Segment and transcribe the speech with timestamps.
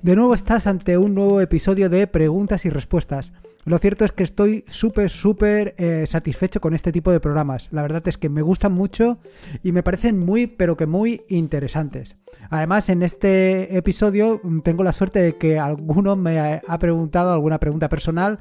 [0.00, 3.32] De nuevo estás ante un nuevo episodio de preguntas y respuestas.
[3.68, 7.68] Lo cierto es que estoy súper, súper eh, satisfecho con este tipo de programas.
[7.70, 9.18] La verdad es que me gustan mucho
[9.62, 12.16] y me parecen muy, pero que muy interesantes.
[12.48, 17.60] Además, en este episodio mm, tengo la suerte de que alguno me ha preguntado alguna
[17.60, 18.40] pregunta personal,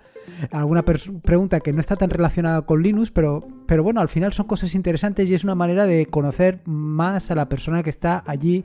[0.49, 4.47] alguna pregunta que no está tan relacionada con Linux, pero, pero bueno, al final son
[4.47, 8.63] cosas interesantes y es una manera de conocer más a la persona que está allí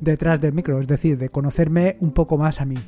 [0.00, 2.78] detrás del micro, es decir, de conocerme un poco más a mí.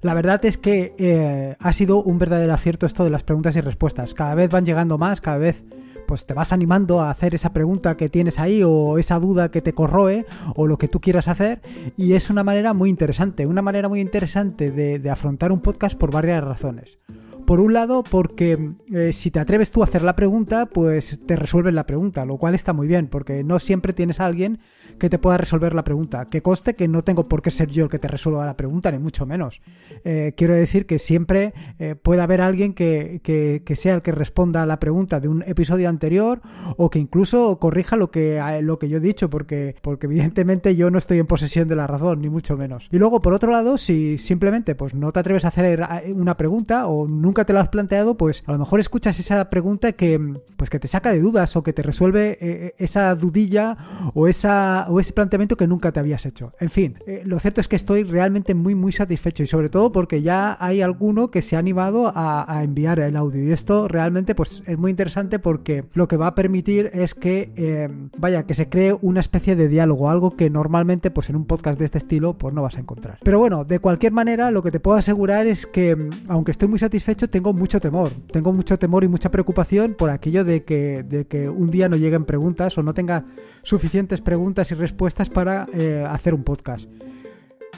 [0.00, 3.60] La verdad es que eh, ha sido un verdadero acierto esto de las preguntas y
[3.60, 4.14] respuestas.
[4.14, 5.64] Cada vez van llegando más, cada vez
[6.08, 9.60] pues te vas animando a hacer esa pregunta que tienes ahí o esa duda que
[9.60, 10.24] te corroe
[10.56, 11.60] o lo que tú quieras hacer
[11.98, 16.10] y es una manera muy interesante, una manera muy interesante de, afrontar un podcast por
[16.10, 16.98] varias razones.
[17.46, 21.36] Por un lado, porque eh, si te atreves tú a hacer la pregunta, pues te
[21.36, 24.60] resuelven la pregunta, lo cual está muy bien, porque no siempre tienes a alguien
[24.98, 26.26] que te pueda resolver la pregunta.
[26.26, 28.90] Que coste que no tengo por qué ser yo el que te resuelva la pregunta,
[28.90, 29.60] ni mucho menos.
[30.04, 34.62] Eh, quiero decir que siempre eh, puede haber alguien que, que, sea el que responda
[34.62, 36.40] a la pregunta de un episodio anterior
[36.76, 40.90] o que incluso corrija lo que, lo que yo he dicho, porque, porque evidentemente yo
[40.90, 42.88] no estoy en posesión de la razón, ni mucho menos.
[42.90, 46.86] Y luego, por otro lado, si simplemente pues, no te atreves a hacer una pregunta
[46.88, 50.20] o nunca te lo has planteado, pues a lo mejor escuchas esa pregunta que,
[50.56, 53.76] pues que te saca de dudas o que te resuelve eh, eh, esa dudilla
[54.14, 56.52] o, esa, o ese planteamiento que nunca te habías hecho.
[56.60, 59.92] En fin, eh, lo cierto es que estoy realmente muy, muy satisfecho y sobre todo
[59.92, 64.34] porque ya hay alguno que se ha animado a, enviar el audio y esto realmente
[64.34, 68.68] pues es muy interesante porque lo que va a permitir es que, vaya, que se
[68.68, 72.36] cree una especie de diálogo, algo que normalmente pues en un podcast de este estilo
[72.36, 73.18] pues no vas a encontrar.
[73.22, 75.96] Pero bueno, de cualquier manera lo que te puedo asegurar es que
[76.28, 78.12] aunque estoy muy satisfecho, tengo mucho temor.
[78.32, 81.96] Tengo mucho temor y mucha preocupación por aquello de que, de que un día no
[81.96, 83.24] lleguen preguntas o no tenga
[83.62, 86.88] suficientes preguntas y respuestas para eh, hacer un podcast.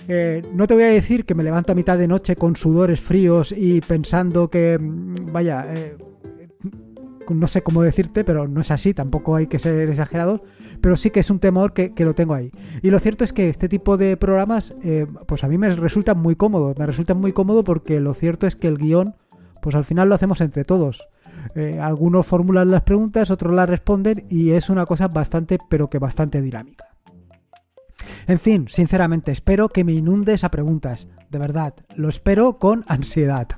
[0.09, 3.01] Eh, no te voy a decir que me levanto a mitad de noche con sudores
[3.01, 5.97] fríos y pensando que, mm, vaya, eh,
[7.29, 10.41] no sé cómo decirte, pero no es así, tampoco hay que ser exagerados,
[10.81, 12.51] pero sí que es un temor que, lo tengo ahí.
[12.83, 14.75] Y lo cierto es que este tipo de programas,
[15.27, 18.57] pues a mí me resultan muy cómodos, me resultan muy cómodos porque lo cierto es
[18.57, 19.15] que el guion
[19.63, 21.09] pues al final lo hacemos entre todos.
[21.81, 26.43] Algunos formulan las preguntas, otros las responden y es una cosa bastante, pero que bastante
[26.43, 26.90] dinámica.
[28.31, 31.09] En fin, sinceramente, espero que me inundes a preguntas.
[31.31, 33.49] De verdad, lo espero con ansiedad.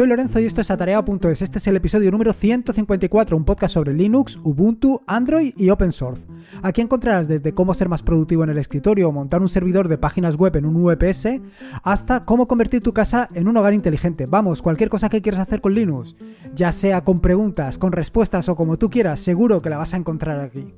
[0.00, 1.42] Soy Lorenzo y esto es Atareado.es.
[1.42, 6.24] Este es el episodio número 154, un podcast sobre Linux, Ubuntu, Android y Open Source.
[6.62, 9.98] Aquí encontrarás desde cómo ser más productivo en el escritorio o montar un servidor de
[9.98, 11.42] páginas web en un VPS,
[11.82, 14.24] hasta cómo convertir tu casa en un hogar inteligente.
[14.24, 16.16] Vamos, cualquier cosa que quieras hacer con Linux,
[16.54, 19.98] ya sea con preguntas, con respuestas o como tú quieras, seguro que la vas a
[19.98, 20.72] encontrar aquí.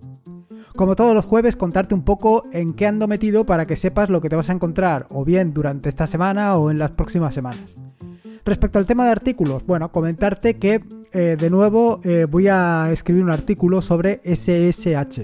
[0.75, 4.21] Como todos los jueves, contarte un poco en qué ando metido para que sepas lo
[4.21, 7.79] que te vas a encontrar, o bien durante esta semana o en las próximas semanas.
[8.45, 10.83] Respecto al tema de artículos, bueno, comentarte que
[11.13, 15.23] eh, de nuevo eh, voy a escribir un artículo sobre SSH.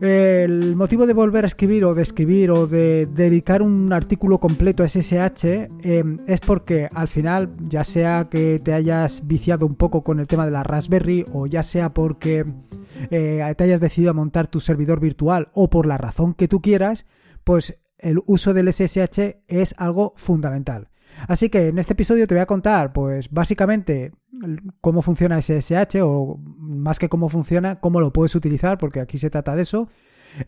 [0.00, 4.82] El motivo de volver a escribir o de escribir o de dedicar un artículo completo
[4.82, 5.44] a SSH
[5.82, 10.26] em, es porque al final, ya sea que te hayas viciado un poco con el
[10.26, 12.44] tema de la Raspberry o ya sea porque
[13.10, 16.60] eh, te hayas decidido a montar tu servidor virtual o por la razón que tú
[16.60, 17.06] quieras,
[17.44, 20.88] pues el uso del SSH es algo fundamental.
[21.28, 24.12] Así que en este episodio te voy a contar, pues básicamente
[24.80, 29.30] cómo funciona SSH o más que cómo funciona, cómo lo puedes utilizar, porque aquí se
[29.30, 29.88] trata de eso.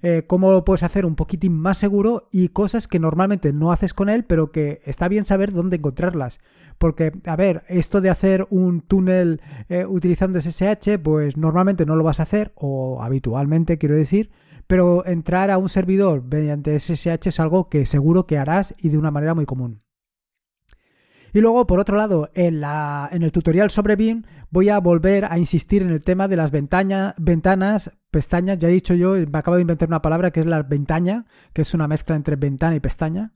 [0.03, 3.95] Eh, cómo lo puedes hacer un poquitín más seguro y cosas que normalmente no haces
[3.95, 6.41] con él, pero que está bien saber dónde encontrarlas.
[6.79, 12.05] Porque, a ver, esto de hacer un túnel eh, utilizando SSH, pues normalmente no lo
[12.05, 14.31] vas a hacer, o habitualmente quiero decir,
[14.67, 18.99] pero entrar a un servidor mediante SSH es algo que seguro que harás y de
[18.99, 19.86] una manera muy común.
[21.37, 25.27] Y luego, por otro lado, en, la, en el tutorial sobre BIM voy a volver
[25.27, 28.57] a insistir en el tema de las ventanas, pestañas.
[28.57, 31.61] Ya he dicho yo, me acabo de inventar una palabra que es la ventaña, que
[31.61, 33.35] es una mezcla entre ventana y pestaña.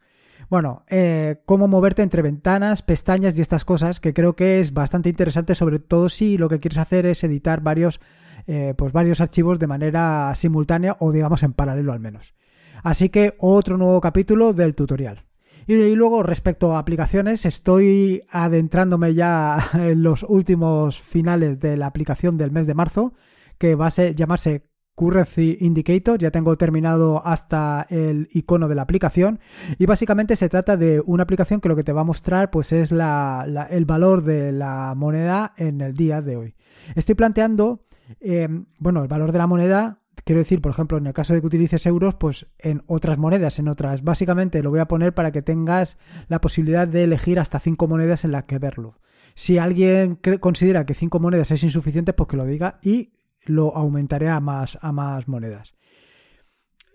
[0.48, 5.10] Bueno, eh, cómo moverte entre ventanas, pestañas y estas cosas, que creo que es bastante
[5.10, 8.00] interesante, sobre todo si lo que quieres hacer es editar varios,
[8.46, 12.34] eh, pues varios archivos de manera simultánea o digamos en paralelo al menos.
[12.82, 15.26] Así que otro nuevo capítulo del tutorial.
[15.70, 22.36] Y, luego respecto a aplicaciones, estoy adentrándome ya en los últimos finales de la aplicación
[22.36, 23.14] del mes de marzo,
[23.56, 24.64] que va a llamarse
[24.96, 29.38] Currency Indicator, ya tengo terminado hasta el icono de la aplicación
[29.78, 32.72] y básicamente se trata de una aplicación que lo que te va a mostrar pues
[32.72, 36.54] es el valor de la moneda en el día de hoy.
[36.96, 37.86] Estoy planteando,
[38.18, 38.48] eh,
[38.80, 39.99] bueno, el valor de la moneda
[40.30, 43.58] Quiero decir, por ejemplo, en el caso de que utilices euros, pues en otras monedas,
[43.58, 44.04] en otras.
[44.04, 45.98] Básicamente lo voy a poner para que tengas
[46.28, 49.00] la posibilidad de elegir hasta cinco monedas en las que verlo.
[49.34, 53.10] Si alguien considera que cinco monedas es insuficiente, pues que lo diga y
[53.44, 55.74] lo aumentaré a más, a más monedas.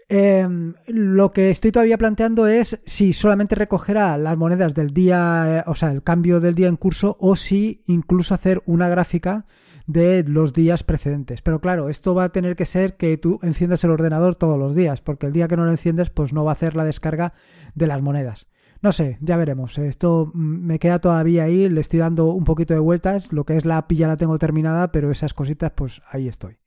[0.07, 5.63] Em, lo que estoy todavía planteando es si solamente recogerá las monedas del día, eh,
[5.69, 9.45] o sea, el cambio del día en curso, o si incluso hacer una gráfica
[9.87, 11.41] de los días precedentes.
[11.41, 14.75] Pero claro, esto va a tener que ser que tú enciendas el ordenador todos los
[14.75, 17.33] días, porque el día que no lo enciendes, pues no va a hacer la descarga
[17.73, 18.47] de las monedas.
[18.81, 19.77] No sé, ya veremos.
[19.77, 23.31] Esto me queda todavía ahí, le estoy dando un poquito de vueltas.
[23.31, 26.57] Lo que es la API ya la tengo terminada, pero esas cositas, pues ahí estoy.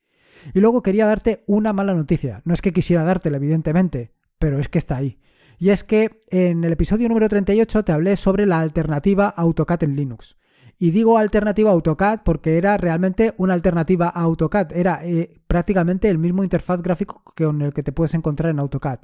[0.54, 2.42] Y luego quería darte una mala noticia.
[2.44, 5.18] No es que quisiera dártela, evidentemente, pero es que está ahí.
[5.58, 9.96] Y es que en el episodio número 38 te hablé sobre la alternativa AutoCAD en
[9.96, 10.36] Linux.
[10.78, 14.72] Y digo alternativa a AutoCAD porque era realmente una alternativa a AutoCAD.
[14.72, 19.00] Era eh, prácticamente el mismo interfaz gráfico con el que te puedes encontrar en AutoCAD.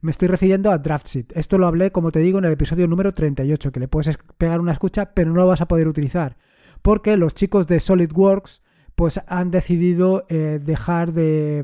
[0.00, 1.36] Me estoy refiriendo a DraftSheet.
[1.36, 4.60] Esto lo hablé, como te digo, en el episodio número 38, que le puedes pegar
[4.60, 6.36] una escucha, pero no lo vas a poder utilizar.
[6.80, 8.62] Porque los chicos de SolidWorks
[8.94, 11.62] pues han decidido eh, dejar de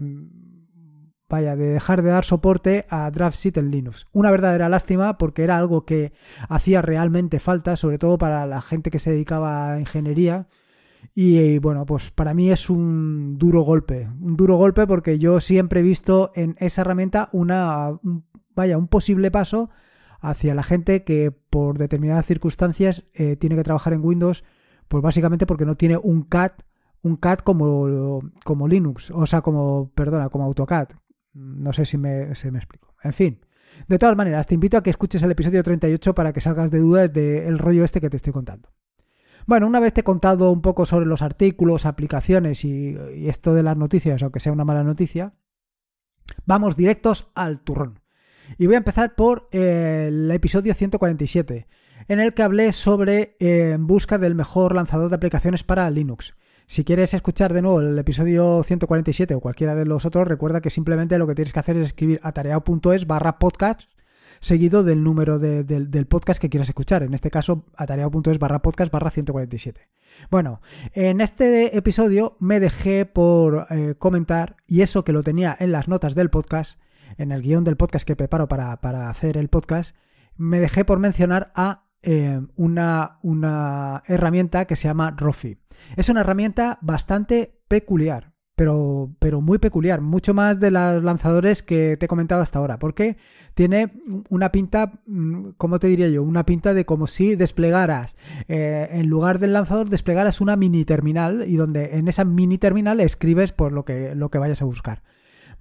[1.28, 4.06] vaya, de dejar de dar soporte a DraftSheet en Linux.
[4.12, 6.12] Una verdadera lástima porque era algo que
[6.48, 10.48] hacía realmente falta, sobre todo para la gente que se dedicaba a ingeniería.
[11.14, 15.80] Y, bueno, pues para mí es un duro golpe, un duro golpe porque yo siempre
[15.80, 17.98] he visto en esa herramienta una,
[18.54, 19.70] vaya, un posible paso
[20.20, 24.44] hacia la gente que por determinadas circunstancias eh, tiene que trabajar en Windows,
[24.88, 26.52] pues básicamente porque no tiene un CAD,
[27.02, 30.88] un CAD como, como Linux, o sea, como, perdona, como AutoCAD,
[31.34, 32.94] no sé si me, explico.
[33.02, 33.40] En fin.
[33.88, 36.78] De todas maneras, te invito a que escuches el episodio 38 para que salgas de
[36.78, 38.72] dudas del rollo este que te estoy contando.
[39.46, 42.96] Bueno, una vez te he contado un poco sobre los artículos, aplicaciones y,
[43.28, 45.34] esto de las noticias, aunque sea una mala noticia,
[46.46, 48.00] vamos directos al turrón.
[48.58, 51.66] Y voy a empezar por el episodio 147,
[52.08, 56.36] en el que hablé sobre eh, en busca del mejor lanzador de aplicaciones para Linux.
[56.66, 60.70] Si quieres escuchar de nuevo el episodio 147 o cualquiera de los otros, recuerda que
[60.70, 63.82] simplemente lo que tienes que hacer es escribir atareado.es barra podcast
[64.40, 67.02] seguido del número del podcast que quieras escuchar.
[67.02, 69.88] En este caso, atareado.es barra podcast barra 147.
[70.30, 70.60] Bueno,
[70.92, 75.88] en este episodio me dejé por eh, comentar, y eso que lo tenía en las
[75.88, 76.78] notas del podcast,
[77.16, 79.96] en el guion del podcast que preparo para, hacer el podcast,
[80.36, 85.58] me dejé por mencionar a eh, una, una herramienta que se llama Rofi.
[85.96, 91.96] Es una herramienta bastante peculiar, pero, pero muy peculiar, mucho más de los lanzadores que
[91.96, 93.16] te he comentado hasta ahora, porque
[93.54, 93.92] tiene
[94.28, 96.22] una pinta, mm, ¿cómo te diría yo?
[96.22, 98.16] Una pinta de como si desplegaras,
[98.48, 103.00] eh, en lugar del lanzador, desplegaras una mini terminal y donde en esa mini terminal
[103.00, 105.02] escribes por lo que, lo que vayas a buscar.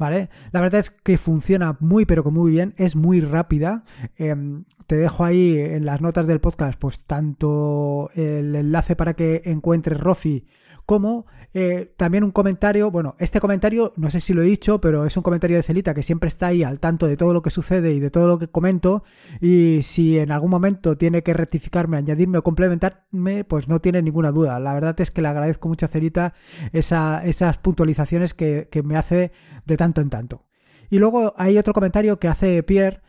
[0.04, 0.30] ¿Vale?
[0.52, 3.86] La verdad es que funciona muy pero que muy bien, es muy rápida.
[4.18, 9.44] Em, te dejo ahí en las notas del podcast, pues tanto el enlace para que
[9.46, 10.46] encuentres Rofi
[10.86, 15.06] como eh, también un comentario, bueno, este comentario no sé si lo he dicho, pero
[15.06, 17.52] es un comentario de Celita que siempre está ahí al tanto de todo lo que
[17.52, 19.04] sucede y de todo lo que comento
[19.40, 24.32] y si en algún momento tiene que rectificarme, añadirme o complementarme, pues no tiene ninguna
[24.32, 24.60] duda.
[24.60, 26.34] La verdad es que le agradezco mucho a Celita
[26.72, 29.32] esas puntualizaciones que, que me hace
[29.66, 30.46] de tanto en tanto.
[30.90, 33.02] Y luego hay otro comentario que hace Pierre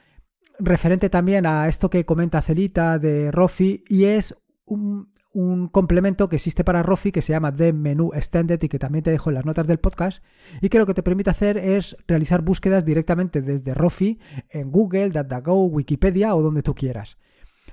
[0.58, 4.36] referente también a esto que comenta Celita de Rofi y es
[4.66, 8.78] un, un complemento que existe para Rofi que se llama The Menu Extended y que
[8.78, 10.24] también te dejo en las notas del podcast
[10.60, 14.18] y que lo que te permite hacer es realizar búsquedas directamente desde Rofi
[14.50, 17.18] en Google, DuckDuckGo, Wikipedia o donde tú quieras.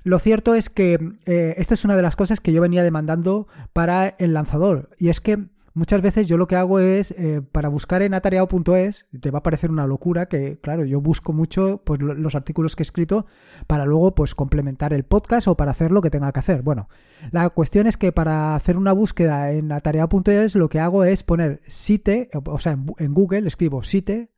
[0.03, 3.47] Lo cierto es que eh, esto es una de las cosas que yo venía demandando
[3.71, 7.69] para el lanzador y es que Muchas veces yo lo que hago es, eh, para
[7.69, 12.01] buscar en atareado.es, te va a parecer una locura que, claro, yo busco mucho pues,
[12.01, 13.25] los artículos que he escrito
[13.67, 16.61] para luego pues complementar el podcast o para hacer lo que tenga que hacer.
[16.61, 16.89] Bueno,
[17.31, 21.61] la cuestión es que para hacer una búsqueda en atareado.es lo que hago es poner
[21.65, 24.29] site, o sea, en Google escribo site,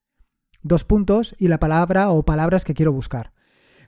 [0.62, 3.33] dos puntos y la palabra o palabras que quiero buscar.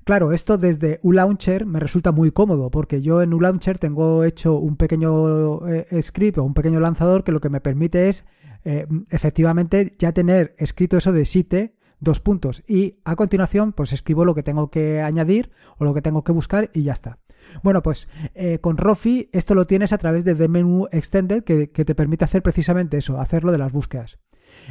[0.05, 4.77] Claro, esto desde ULauncher me resulta muy cómodo porque yo en ULauncher tengo hecho un
[4.77, 8.23] pequeño eh, script o un pequeño lanzador que lo que me permite es
[8.65, 14.25] eh, efectivamente ya tener escrito eso de site dos puntos y a continuación pues escribo
[14.25, 17.17] lo que tengo que añadir o lo que tengo que buscar y ya está.
[17.63, 21.71] Bueno, pues eh, con Rofi esto lo tienes a través de The Menu Extended que,
[21.71, 24.19] que te permite hacer precisamente eso, hacerlo de las búsquedas.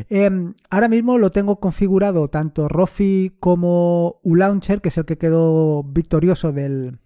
[0.08, 5.82] Em, ahora mismo lo tengo configurado tanto Rofi como ULauncher, que es el que quedó
[5.84, 6.98] victorioso del,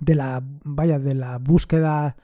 [0.00, 2.16] de la vaya de la búsqueda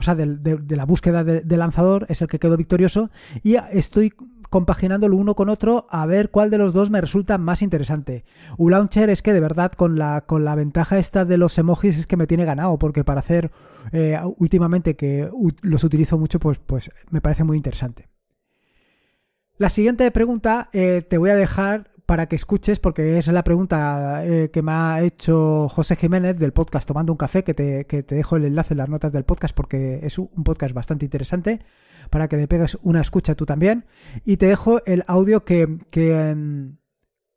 [0.00, 3.10] o sea, de, la búsqueda de, lanzador es el que quedó victorioso
[3.42, 4.14] y estoy
[4.48, 8.24] compaginándolo uno con otro a ver cuál de los dos me resulta más interesante.
[8.56, 12.06] ULauncher es que de verdad con la, con la ventaja esta de los emojis es
[12.06, 13.50] que me tiene ganado porque para hacer
[13.92, 15.28] eh, últimamente que
[15.60, 18.08] los utilizo mucho pues, pues me parece muy interesante.
[19.60, 24.24] La siguiente pregunta eh, te voy a dejar para que escuches, porque es la pregunta
[24.24, 28.36] eh, que me ha hecho José Jiménez del podcast Tomando un Café, que te, dejo
[28.36, 31.60] el enlace en las notas del podcast porque es un podcast bastante interesante,
[32.08, 33.84] para que le pegues una escucha tú también.
[34.24, 36.78] Y te dejo el audio que, que, em,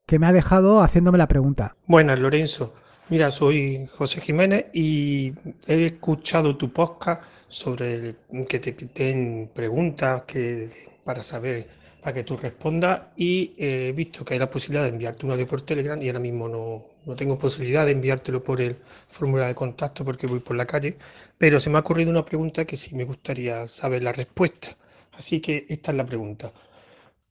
[0.06, 1.76] que me ha dejado haciéndome la pregunta.
[1.88, 2.74] Buenas, Lorenzo.
[3.10, 5.34] Mira, soy José Jiménez y
[5.68, 8.16] he escuchado tu podcast sobre
[8.48, 10.70] que te den preguntas que,
[11.04, 14.90] para saber para que tú respondas y eh, he visto que hay la posibilidad de
[14.90, 18.60] enviarte un audio por Telegram y ahora mismo no, no tengo posibilidad de enviártelo por
[18.60, 18.76] el
[19.08, 20.98] formulario de contacto porque voy por la calle,
[21.38, 24.76] pero se me ha ocurrido una pregunta que sí me gustaría saber la respuesta.
[25.14, 26.52] Así que esta es la pregunta.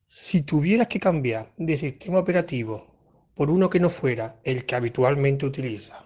[0.06, 2.86] Si tuvieras que cambiar de sistema operativo
[3.34, 6.02] por uno que no fuera el que habitualmente utiliza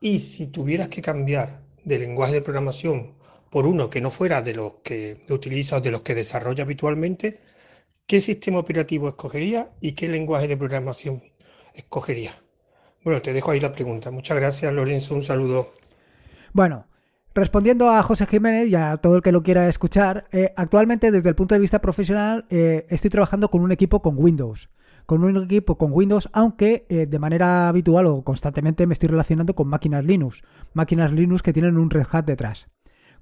[0.00, 3.14] y si tuvieras que cambiar de lenguaje de programación
[3.50, 7.40] por uno que no fuera de los que utiliza o de los que desarrolla habitualmente,
[8.06, 11.24] ¿Qué sistema operativo escogería y qué lenguaje de programación
[11.74, 12.30] escogería?
[13.02, 14.12] Bueno, te dejo ahí la pregunta.
[14.12, 15.16] Muchas gracias, Lorenzo.
[15.16, 15.72] Un saludo.
[16.52, 16.86] Bueno,
[17.34, 21.30] respondiendo a José Jiménez y a todo el que lo quiera escuchar, eh, actualmente desde
[21.30, 24.70] el punto de vista profesional eh, estoy trabajando con un equipo con Windows.
[25.04, 29.56] Con un equipo con Windows, aunque eh, de manera habitual o constantemente me estoy relacionando
[29.56, 30.44] con máquinas Linux.
[30.74, 32.68] Máquinas Linux que tienen un Red Hat detrás.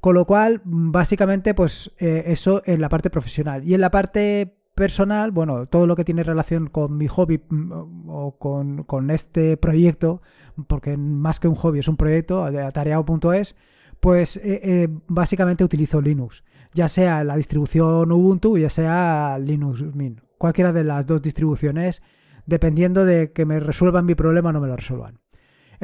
[0.03, 3.67] Con lo cual, básicamente, pues eso en la parte profesional.
[3.67, 8.09] Y en la parte personal, bueno, todo lo que tiene relación con mi hobby mm,
[8.09, 10.23] o con, este proyecto,
[10.67, 13.57] porque más que un hobby es un proyecto atareado.es,
[14.01, 20.21] pues eh, eh, básicamente utilizo Linux, ya sea la distribución Ubuntu, ya sea Linux Mint,
[20.39, 22.03] cualquiera de las dos distribuciones,
[22.47, 25.24] dependiendo de que me resuelvan mi problema o no me lo resuelvan.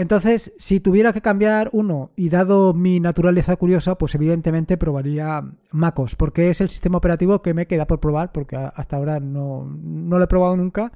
[0.00, 6.16] Entonces, si tuviera que cambiar uno y dado mi naturaleza curiosa, pues evidentemente probaría MacOS,
[6.16, 9.68] porque es el sistema operativo que me queda por probar, porque hasta ahora no,
[10.08, 10.90] lo he probado nunca.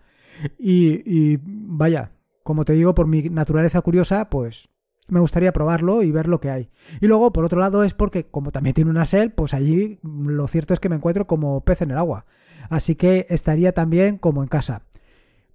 [0.59, 4.71] Y, vaya, como te digo, por mi naturaleza curiosa, pues
[5.09, 6.71] me gustaría probarlo y ver lo que hay.
[7.03, 10.49] Y luego, por otro lado, es porque como también tiene una SEL, pues allí lo
[10.49, 12.25] cierto es que me encuentro como pez en el agua.
[12.71, 14.87] Así que estaría también como en casa.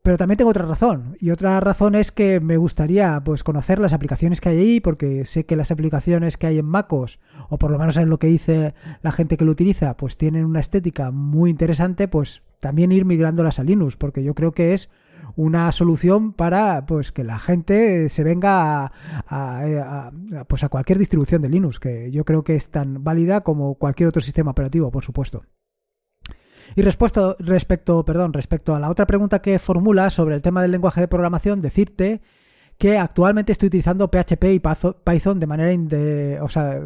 [0.02, 1.18] Pero también tengo otra razón.
[1.20, 5.26] Y otra razón es que me gustaría pues conocer las aplicaciones que hay ahí, porque
[5.26, 8.28] sé que las aplicaciones que hay en MacOS, o por lo menos en lo que
[8.28, 13.06] dice la gente que lo utiliza, pues tienen una estética muy interesante, pues también ir
[13.06, 14.90] migrándolas a Linux, porque yo creo que es
[15.36, 18.92] una solución para pues que la gente se venga
[19.28, 20.12] a,
[20.48, 24.10] pues a cualquier distribución de Linux, que yo creo que es tan válida como cualquier
[24.10, 25.44] otro sistema operativo, por supuesto.
[26.76, 30.72] Y respecto, respecto, perdón, respecto a la otra pregunta que formula sobre el tema del
[30.72, 32.22] lenguaje de programación, decirte
[32.78, 36.80] que actualmente estoy utilizando PHP y Python de manera de, o sea,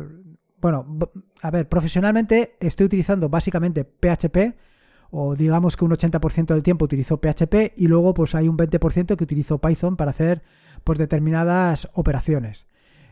[0.59, 0.97] bueno,
[1.41, 4.55] a ver, profesionalmente estoy utilizando básicamente PHP
[5.11, 9.15] o digamos que un 80% del tiempo utilizo PHP y luego pues hay un 20%
[9.15, 10.41] que utilizo Python para hacer
[10.83, 12.65] pues determinadas operaciones.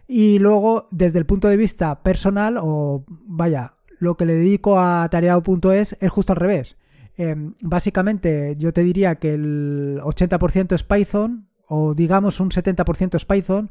[0.07, 5.07] Y luego desde el punto de vista personal o vaya, lo que le dedico a
[5.09, 6.75] tareao.es es justo al revés.
[7.17, 13.25] Em, básicamente yo te diría que el 80% es Python, o digamos un 70% es
[13.25, 13.69] Python,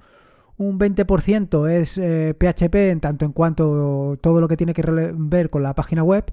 [0.57, 5.51] un 20% es PHP eh, en tanto en cuanto todo lo que tiene que ver
[5.51, 6.33] con la página web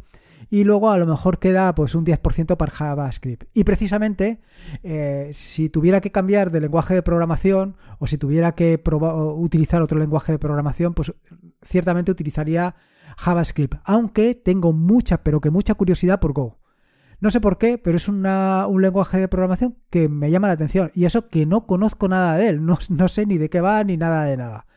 [0.49, 3.45] y luego a lo mejor queda pues un 10% para JavaScript.
[3.53, 4.39] Y precisamente
[4.83, 8.81] eh, si tuviera que cambiar de lenguaje de programación o si tuviera que
[9.37, 11.13] utilizar otro lenguaje de programación, pues
[11.65, 12.75] ciertamente utilizaría
[13.17, 16.59] JavaScript, aunque tengo mucha, pero que mucha curiosidad por Go.
[17.19, 20.91] No sé por qué, pero es un lenguaje de programación que me llama la atención.
[20.93, 23.97] Y eso que no conozco nada de él, no, sé ni de qué va ni
[23.97, 24.67] nada de nada.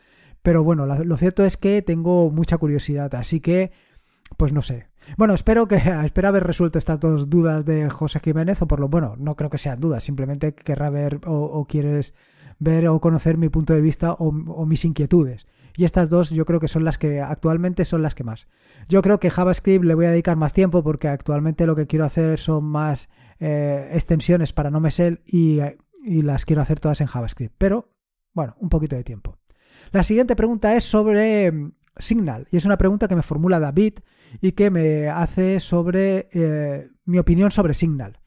[0.41, 3.71] Pero bueno, lo, cierto es que tengo mucha curiosidad, así que,
[4.37, 4.87] pues no sé.
[5.17, 8.89] Bueno, espero que espero haber resuelto estas dos dudas de José Jiménez, o por lo
[8.89, 12.15] bueno, no creo que sean dudas, simplemente querrá ver o, quieres
[12.57, 15.45] ver o conocer mi punto de vista o mis inquietudes.
[15.75, 18.47] Y estas dos yo creo que son las que actualmente son las que más.
[18.87, 22.05] Yo creo que JavaScript le voy a dedicar más tiempo porque actualmente lo que quiero
[22.05, 23.09] hacer son más
[23.39, 24.81] eh, extensiones para no
[25.25, 25.59] y,
[26.03, 27.55] y las quiero hacer todas en JavaScript.
[27.57, 27.91] Pero
[28.33, 29.37] bueno, un poquito de tiempo.
[29.91, 33.95] La siguiente pregunta es sobre mm, Signal y es una pregunta que me formula David
[34.41, 38.20] y que me hace sobre eh, mi opinión sobre Signal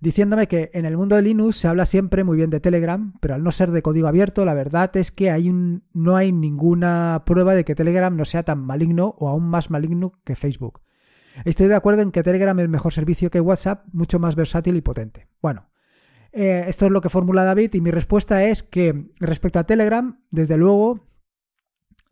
[0.00, 3.34] diciéndome que en el mundo de Linux se habla siempre muy bien de Telegram, pero
[3.34, 7.22] al no ser de código abierto, la verdad es que hay un, no hay ninguna
[7.26, 10.80] prueba de que Telegram no sea tan maligno o aún más maligno que Facebook.
[11.44, 14.80] Estoy de acuerdo en que Telegram es mejor servicio que WhatsApp, mucho más versátil y
[14.80, 15.28] potente.
[15.40, 15.70] Bueno,
[16.32, 20.20] eh, esto es lo que formula David y mi respuesta es que respecto a Telegram,
[20.30, 21.06] desde luego,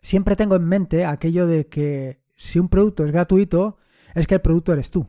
[0.01, 3.79] siempre tengo en mente aquello de que si un producto es gratuito,
[4.15, 5.09] es que el producto eres tú.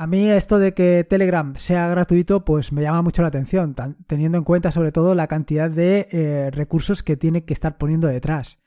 [0.00, 3.74] A mí esto de que Telegram sea gratuito, pues me llama mucho la atención,
[4.06, 8.06] teniendo en cuenta sobre todo la cantidad de eh, recursos que tiene que estar poniendo
[8.06, 8.60] detrás.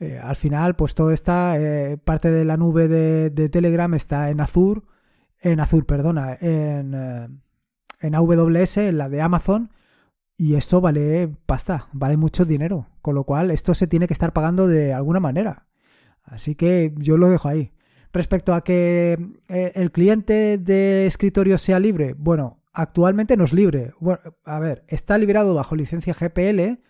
[0.00, 4.38] Eh, al final, pues todo está, eh, parte de la nube de, Telegram está en
[4.42, 4.82] Azure,
[5.40, 6.92] en Azure, perdona, en,
[8.00, 9.70] en AWS, en la de Amazon,
[10.36, 14.34] y esto vale pasta, vale mucho dinero, con lo cual esto se tiene que estar
[14.34, 15.68] pagando de alguna manera.
[16.22, 17.72] Así que yo lo dejo ahí.
[18.16, 19.18] Respecto a que
[19.50, 23.92] eh, el cliente de escritorio sea libre, bueno, actualmente no es libre.
[24.46, 26.80] A ver, está liberado bajo licencia GPL,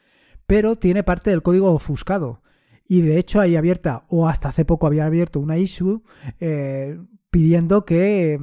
[0.46, 2.42] pero tiene parte del código ofuscado.
[2.86, 6.04] Y de hecho hay abierta, o hasta hace poco había abierto una issue
[6.38, 6.96] eh,
[7.28, 8.38] pidiendo que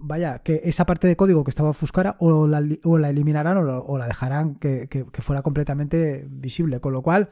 [0.00, 3.98] vaya, que esa parte de código que estaba ofuscada o la, o la eliminarán o,
[3.98, 6.80] la dejarán que, que, fuera completamente visible.
[6.80, 7.28] Con lo cual,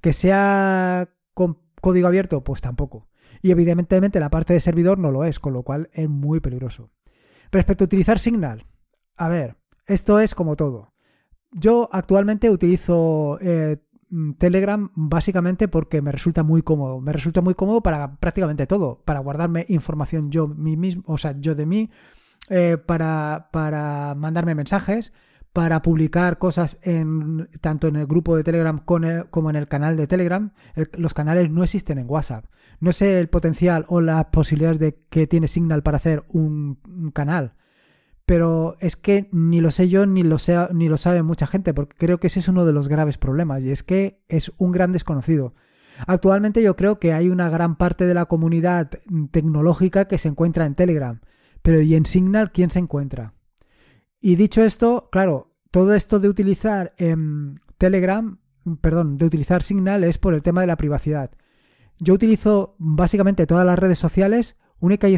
[0.00, 3.08] que sea con código abierto, pues tampoco
[3.42, 6.90] y evidentemente la parte de servidor no lo es, con lo cual es muy peligroso.
[7.50, 8.66] Respecto a utilizar Signal,
[9.16, 9.56] a ver,
[9.86, 10.94] esto es como todo.
[11.50, 13.78] Yo actualmente utilizo eh,
[14.38, 17.00] Telegram básicamente porque me resulta muy cómodo.
[17.00, 21.54] Me resulta muy cómodo para prácticamente todo, para guardarme información yo mismo, o sea, yo
[21.54, 21.90] de mí,
[22.48, 25.12] eh, para, para mandarme mensajes,
[25.52, 30.06] para publicar cosas en tanto en el grupo de Telegram como en el canal de
[30.06, 30.50] Telegram.
[30.96, 32.46] los canales no existen en WhatsApp.
[32.80, 36.78] No sé el potencial o las posibilidades de que tiene Signal para hacer un,
[37.12, 37.52] canal.
[38.24, 41.74] Pero es que ni lo sé yo ni lo, sé, ni lo sabe mucha gente,
[41.74, 44.72] porque creo que ese es uno de los graves problemas, y es que es un
[44.72, 45.54] gran desconocido.
[46.06, 48.90] Actualmente yo creo que hay una gran parte de la comunidad
[49.30, 51.20] tecnológica que se encuentra en Telegram,
[51.62, 53.34] pero ¿y en Signal quién se encuentra?
[54.24, 58.38] Y dicho esto, claro, todo esto de utilizar em, Telegram,
[58.80, 61.32] perdón, de utilizar Signal es por el tema de la privacidad.
[61.98, 65.16] Yo utilizo básicamente todas las redes sociales, única y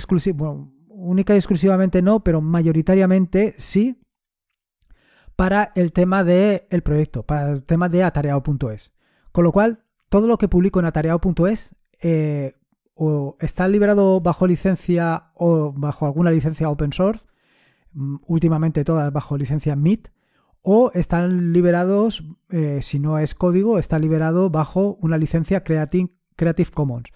[0.89, 4.01] única y exclusivamente no, pero mayoritariamente sí,
[5.37, 8.91] para el tema del proyecto, para el tema de atareado.es.
[9.33, 12.55] Con lo cual, todo lo que publico en atareado.es eh,
[12.95, 17.23] o está liberado bajo licencia o bajo alguna licencia open source,
[18.27, 20.09] últimamente todas bajo licencia MIT,
[20.63, 27.11] o están liberados, eh, si no es código, está liberado bajo una licencia Creative, Commons.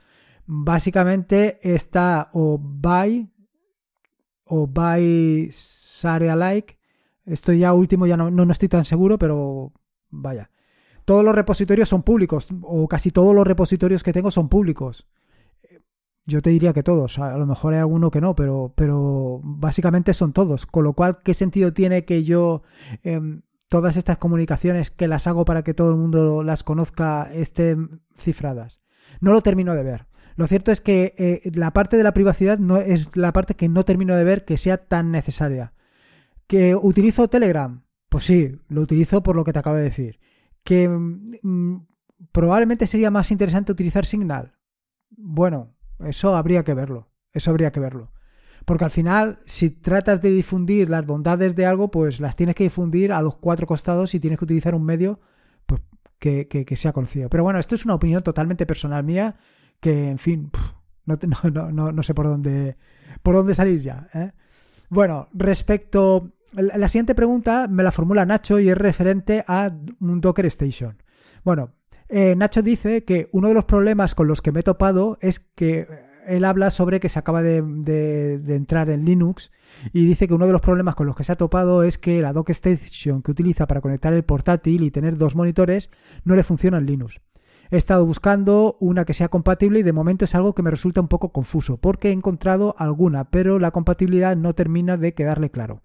[0.44, 3.30] Básicamente está o by
[4.44, 6.78] o by share alike.
[7.24, 9.72] Esto ya último ya no, no estoy tan seguro, pero
[10.10, 10.50] vaya.
[11.06, 15.08] Todos los repositorios son públicos, o casi todos los repositorios que tengo son públicos.
[16.28, 20.12] Yo te diría que todos, a lo mejor hay alguno que no, pero, pero básicamente
[20.12, 20.66] son todos.
[20.66, 22.60] Con lo cual, ¿qué sentido tiene que yo
[23.02, 28.02] em, todas estas comunicaciones que las hago para que todo el mundo las conozca estén
[28.18, 28.82] cifradas?
[29.22, 30.06] No lo termino de ver.
[30.36, 33.70] Lo cierto es que eh, la parte de la privacidad no es la parte que
[33.70, 35.72] no termino de ver que sea tan necesaria.
[36.46, 37.84] ¿Que utilizo Telegram?
[38.10, 40.20] Pues sí, lo utilizo por lo que te acabo de decir.
[40.62, 41.86] ¿Que mm,
[42.32, 44.52] probablemente sería más interesante utilizar Signal?
[45.08, 47.08] Bueno, eso habría que verlo.
[47.32, 48.12] Eso habría que verlo.
[48.64, 52.64] Porque al final, si tratas de difundir las bondades de algo, pues las tienes que
[52.64, 55.20] difundir a los cuatro costados y tienes que utilizar un medio
[55.66, 55.80] pues,
[56.18, 57.30] que, que, sea conocido.
[57.30, 59.36] Pero bueno, esto es una opinión totalmente personal mía
[59.80, 60.50] que, en fin,
[61.06, 61.18] no,
[61.50, 62.76] no, no, no, sé por dónde,
[63.22, 64.08] por dónde salir ya.
[64.14, 64.32] ¿eh?
[64.88, 66.32] Bueno, respecto...
[66.52, 70.96] La siguiente pregunta me la formula Nacho y es referente a un Docker Station.
[71.44, 71.74] Bueno,
[72.08, 75.40] eh, Nacho dice que uno de los problemas con los que me he topado es
[75.40, 75.86] que
[76.28, 77.58] él habla sobre que se acaba de,
[78.48, 79.50] entrar en Linux
[79.92, 82.20] y dice que uno de los problemas con los que se ha topado es que
[82.20, 85.90] la Dock Station que utiliza para conectar el portátil y tener dos monitores
[86.24, 87.20] no le funciona en Linux.
[87.70, 91.00] He estado buscando una que sea compatible y de momento es algo que me resulta
[91.00, 95.82] un poco confuso porque he encontrado alguna, pero la compatibilidad no termina de quedarle claro.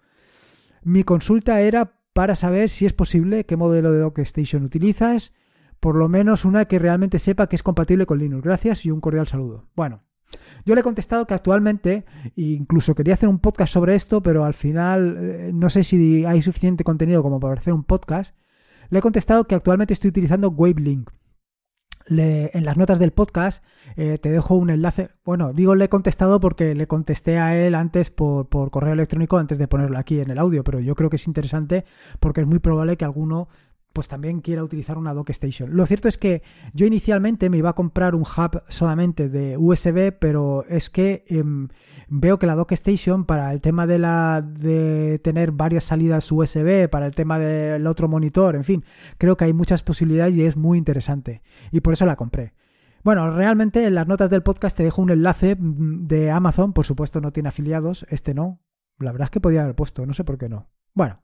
[0.82, 5.34] Mi consulta era para saber si es posible, qué modelo de Dock Station utilizas,
[5.84, 8.41] por lo menos una que realmente sepa que es compatible con Linux.
[8.41, 9.67] Gracias y un cordial saludo.
[9.76, 10.02] Bueno,
[10.65, 12.06] yo le he contestado que actualmente,
[12.38, 16.41] incluso quería hacer un podcast sobre esto, pero al final eh, no sé si hay
[16.41, 18.34] suficiente contenido como para hacer un podcast.
[18.91, 21.10] Le he contestado que actualmente estoy utilizando Wavelink.
[22.08, 23.62] en las notas del podcast
[23.98, 25.10] eh, te dejo un enlace.
[25.26, 29.38] Bueno, digo le he contestado porque le contesté a él antes por, por, correo electrónico
[29.38, 31.84] antes de ponerlo aquí en el audio, pero yo creo que es interesante
[32.22, 33.50] porque es muy probable que alguno
[33.94, 35.76] pues también quiera utilizar una dock station.
[35.76, 36.42] Lo cierto es que
[36.74, 41.70] yo inicialmente me iba a comprar un hub solamente de USB, pero es que em,
[42.10, 46.90] veo que la dock station para el tema de la de tener varias salidas USB,
[46.90, 48.84] para el tema del otro monitor, en fin,
[49.20, 52.54] creo que hay muchas posibilidades y es muy interesante y por eso la compré.
[53.04, 56.86] Bueno, realmente en las notas del podcast te dejo un enlace mm, de Amazon, por
[56.86, 58.62] supuesto no tiene afiliados, este no.
[58.98, 60.70] La verdad es que podía haber puesto, no sé por qué no.
[60.94, 61.22] Bueno,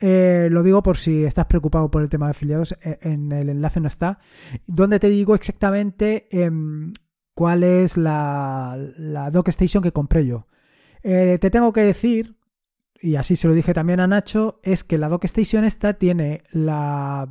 [0.00, 3.48] eh, lo digo por si estás preocupado por el tema de afiliados, e, en el
[3.48, 4.20] enlace no está,
[4.66, 6.92] donde te digo exactamente em,
[7.34, 10.46] cuál es la, la dock station que compré yo.
[11.02, 12.36] Eh, te tengo que decir,
[13.00, 16.42] y así se lo dije también a Nacho, es que la dock station esta tiene
[16.52, 17.28] la...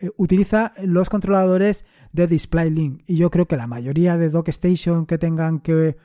[0.00, 4.48] Eh, utiliza los controladores de Display Link y yo creo que la mayoría de dock
[4.48, 5.96] station que tengan que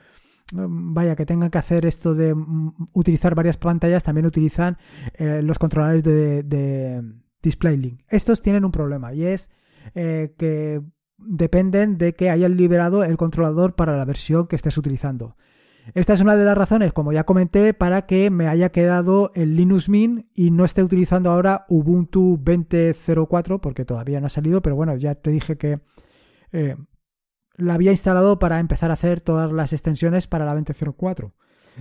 [0.52, 4.76] vaya, que tengan que hacer esto de mm, utilizar varias pantallas, también utilizan
[5.14, 7.02] eh, los controladores de,
[7.42, 8.02] Display Link.
[8.08, 9.50] Estos tienen un problema y es
[9.96, 10.80] eh, que
[11.18, 15.36] dependen de que hayan liberado el controlador para la versión que estés utilizando.
[15.94, 19.56] Esta es una de las razones, como ya comenté, para que me haya quedado el
[19.56, 24.76] Linux Mint y no esté utilizando ahora Ubuntu 20.04 porque todavía no ha salido, pero
[24.76, 25.80] bueno, ya te dije que
[26.52, 26.76] eh,
[27.56, 31.32] la había instalado para empezar a hacer todas las extensiones para la 2004.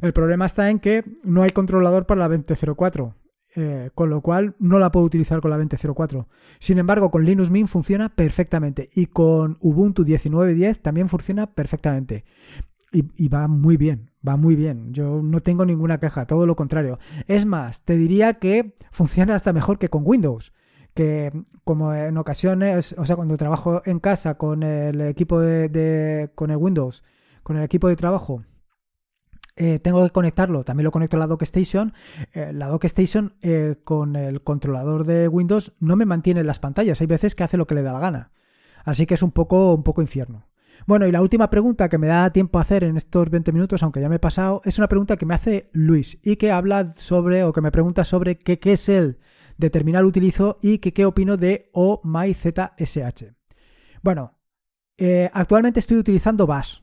[0.01, 3.15] El problema está en que no hay controlador para la 2004,
[3.55, 6.27] eh, con lo cual no la puedo utilizar con la 2004.
[6.59, 12.23] Sin embargo, con Linux Mint funciona perfectamente y con Ubuntu 19.10 también funciona perfectamente.
[12.93, 14.93] Y, y, va muy bien, va muy bien.
[14.93, 16.99] Yo no tengo ninguna queja, todo lo contrario.
[17.27, 20.51] Es más, te diría que funciona hasta mejor que con Windows
[20.93, 21.31] que
[21.63, 26.57] como en ocasiones, o sea, cuando trabajo en casa con el equipo de, con el
[26.57, 27.03] Windows,
[27.43, 28.43] con el equipo de trabajo,
[29.55, 31.93] eh, tengo que conectarlo, también lo conecto a la DockStation.
[32.33, 37.01] Eh, la DockStation eh, con el controlador de Windows no me mantiene en las pantallas,
[37.01, 38.31] hay veces que hace lo que le da la gana.
[38.83, 40.47] Así que es un poco, un poco infierno.
[40.87, 43.83] Bueno, y la última pregunta que me da tiempo a hacer en estos 20 minutos,
[43.83, 46.93] aunque ya me he pasado, es una pregunta que me hace Luis y que habla
[46.95, 49.19] sobre, o que me pregunta sobre qué, qué es el
[49.61, 53.33] de terminal utilizo y que qué opino de OMyZSH.
[54.01, 54.37] Bueno,
[54.97, 56.79] eh, actualmente estoy utilizando Bash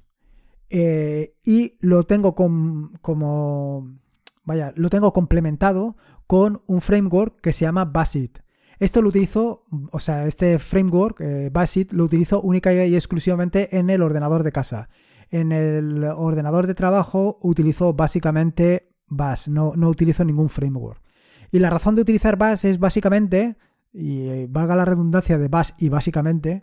[0.70, 3.98] eh, y lo tengo como,
[4.44, 8.38] vaya, lo tengo complementado con un framework que se llama Basit.
[8.78, 11.50] Esto lo utilizo, o sea, este framework, eh,
[11.90, 14.88] lo utilizo única y exclusivamente en el ordenador de casa.
[15.30, 21.02] En el ordenador de trabajo utilizo básicamente Bash, no, no utilizo ningún framework.
[21.50, 23.56] Y la razón de utilizar Bash es básicamente,
[23.92, 26.62] y eh, valga la redundancia de Bash y básicamente,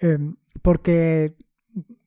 [0.00, 1.36] em, porque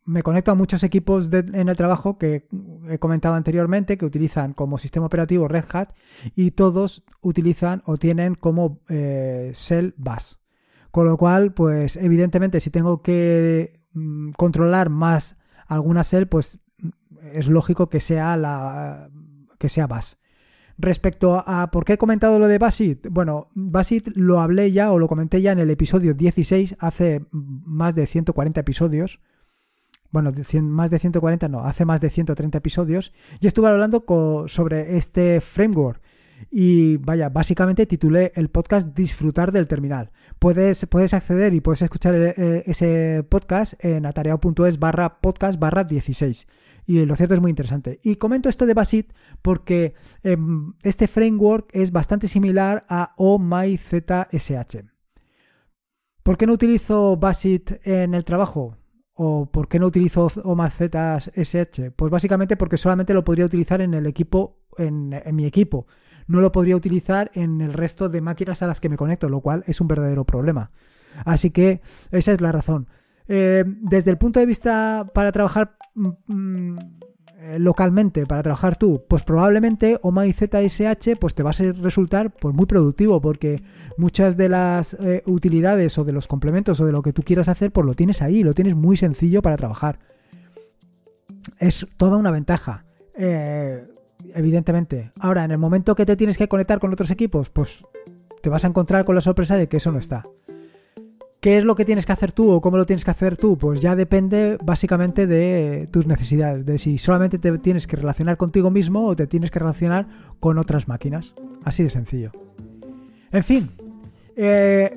[0.05, 2.47] me conecto a muchos equipos en el trabajo que
[2.89, 5.93] he comentado anteriormente que utilizan como sistema operativo Red Hat
[6.36, 10.34] y todos utilizan o tienen como eh, Shell Bash.
[10.91, 16.60] Con lo cual, pues evidentemente si tengo que mm, controlar más alguna Shell, pues
[17.31, 19.10] es lógico que sea la
[19.60, 20.15] que sea Bash.
[20.77, 24.99] Respecto a por qué he comentado lo de Basit, bueno, Basit lo hablé ya o
[24.99, 29.19] lo comenté ya en el episodio 16, hace más de 140 episodios.
[30.12, 30.31] Bueno,
[30.63, 33.13] más de 140 no, hace más de 130 episodios.
[33.39, 34.03] Y estuve hablando
[34.47, 36.01] sobre este framework.
[36.49, 40.12] Y vaya, básicamente titulé el podcast Disfrutar del terminal.
[40.39, 46.47] Puedes, puedes acceder y puedes escuchar eh, ese podcast en atareado.es barra podcast barra 16
[46.85, 47.99] y lo cierto es muy interesante.
[48.03, 54.85] Y comento esto de Basit porque em, este framework es bastante similar a OMyZSH.
[56.23, 58.77] ¿Por qué no utilizo Basit en el trabajo?
[59.13, 61.91] ¿O por qué no utilizo OMyZSH?
[61.95, 65.87] Pues básicamente porque solamente lo podría utilizar en el equipo, en, en mi equipo.
[66.27, 69.41] No lo podría utilizar en el resto de máquinas a las que me conecto, lo
[69.41, 70.71] cual es un verdadero problema.
[71.25, 72.87] Así que esa es la razón.
[73.33, 76.77] Eh, desde el punto de vista para trabajar mm, mm,
[77.39, 80.23] eh, localmente, para trabajar tú, pues probablemente OMA
[81.17, 83.63] pues te va a resultar pues muy productivo porque
[83.95, 87.47] muchas de las eh, utilidades o de los complementos o de lo que tú quieras
[87.47, 89.99] hacer, pues lo tienes ahí, lo tienes muy sencillo para trabajar.
[91.57, 92.83] Es toda una ventaja.
[94.35, 95.13] evidentemente.
[95.21, 97.81] Ahora, en el momento que te tienes que conectar con otros equipos, pues
[98.41, 100.25] te vas a encontrar con la sorpresa de que eso no está.
[101.41, 103.58] ¿Qué es lo que tienes que hacer tú o cómo lo tienes que hacer tú?
[103.58, 108.69] Pues ya depende básicamente de tus necesidades, de si solamente te tienes que relacionar contigo
[108.69, 110.08] mismo o te tienes que relacionar
[110.39, 111.34] con otras máquinas.
[111.63, 112.32] Así de sencillo.
[113.32, 113.71] En fin,
[114.36, 114.95] eh,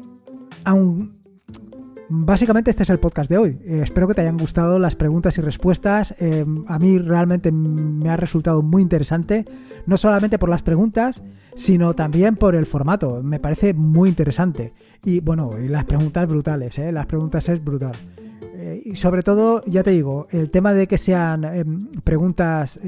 [2.08, 3.58] básicamente este es el podcast de hoy.
[3.64, 6.14] Eh, espero que te hayan gustado las preguntas y respuestas.
[6.18, 9.44] Eh, a mí realmente me ha resultado muy interesante,
[9.86, 11.22] no solamente por las preguntas,
[11.54, 13.22] sino también por el formato.
[13.22, 14.74] Me parece muy interesante.
[15.04, 16.92] Y bueno, y las preguntas brutales, ¿eh?
[16.92, 17.94] las preguntas es brutal.
[18.84, 22.80] y sobre todo, ya te digo, el tema de que sean em, preguntas,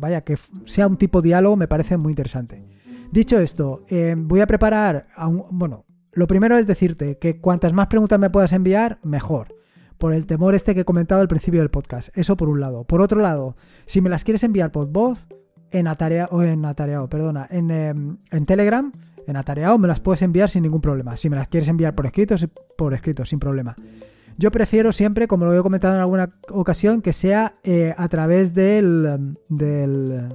[0.00, 2.64] vaya, que sea un tipo de diálogo me parece muy interesante.
[3.10, 3.82] Dicho esto,
[4.16, 5.84] voy a preparar, a un, bueno,
[6.18, 9.54] lo primero es decirte que cuantas más preguntas me puedas enviar, mejor.
[9.98, 12.08] Por el temor este que he comentado al principio del podcast.
[12.18, 12.82] Eso por un lado.
[12.82, 15.28] Por otro lado, si me las quieres enviar por voz,
[15.70, 18.92] en Atareado, en Atareado, perdona, en, em, en Telegram,
[19.28, 21.16] en Atareado me las puedes enviar sin ningún problema.
[21.16, 22.34] Si me las quieres enviar por escrito,
[22.76, 23.76] por escrito, sin problema.
[24.38, 28.54] Yo prefiero siempre, como lo he comentado en alguna ocasión, que sea eh, a través
[28.54, 30.34] del, del,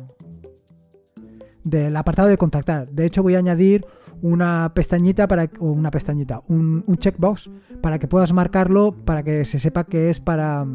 [1.65, 2.89] del apartado de contactar.
[2.89, 3.85] De hecho, voy a añadir
[4.23, 9.59] una pestañita para o una pestañita, un, checkbox para que puedas marcarlo para que se
[9.59, 10.65] sepa que es para,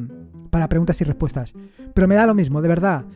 [0.51, 1.55] para preguntas y respuestas.
[1.95, 3.07] Pero me da lo mismo, de verdad.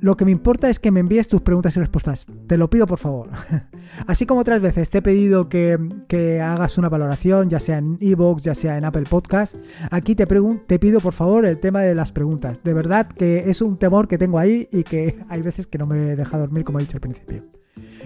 [0.00, 2.26] Lo que me importa es que me envíes tus preguntas y respuestas.
[2.48, 3.30] Te lo pido por favor.
[4.08, 7.96] Así como otras veces te he pedido que, que hagas una valoración, ya sea en
[8.00, 9.54] Evox, ya sea en Apple Podcast.
[9.90, 12.60] Aquí te, te pido por favor el tema de las preguntas.
[12.64, 15.86] De verdad que es un temor que tengo ahí y que hay veces que no
[15.86, 17.44] me deja dormir como he dicho al principio.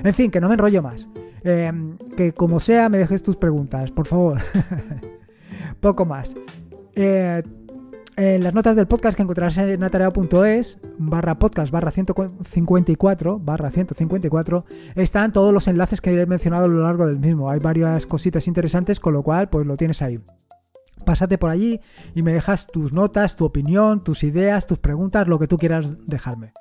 [0.03, 1.09] En fin, que no me enrollo más.
[1.43, 4.41] Em, que como sea me dejes tus preguntas, por favor.
[5.81, 6.35] Poco más.
[6.95, 7.43] Eh,
[8.17, 14.65] en las notas del podcast que encontrarás en atareo.es barra podcast barra 154 barra 154
[14.97, 17.49] están todos los enlaces que he mencionado a lo largo del mismo.
[17.49, 20.21] Hay varias cositas interesantes, con lo cual pues lo tienes ahí.
[21.07, 21.81] Pásate por allí
[22.15, 26.07] y me dejas tus notas, tu opinión, tus ideas, tus preguntas, lo que tú quieras
[26.07, 26.53] dejarme.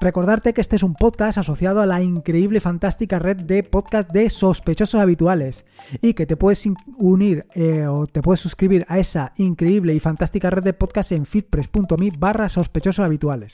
[0.00, 4.10] Recordarte que este es un podcast asociado a la increíble y fantástica red de podcast
[4.10, 5.66] de sospechosos habituales
[6.00, 10.48] y que te puedes unir eh, o te puedes suscribir a esa increíble y fantástica
[10.48, 13.52] red de podcast en fitpress.me barra sospechosos habituales.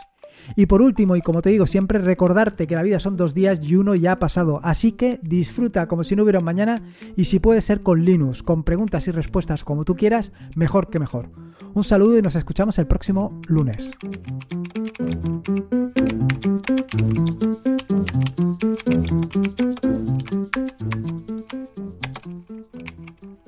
[0.54, 3.58] Y por último, y como te digo siempre, recordarte que la vida son dos días
[3.62, 4.60] y uno ya ha pasado.
[4.62, 6.80] Así que disfruta como si no hubiera un mañana
[7.16, 11.00] y si puede ser con Linux, con preguntas y respuestas como tú quieras, mejor que
[11.00, 11.30] mejor.
[11.74, 13.90] Un saludo y nos escuchamos el próximo lunes.
[16.98, 17.35] Thank you.